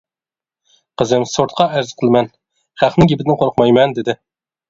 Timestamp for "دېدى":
3.99-4.17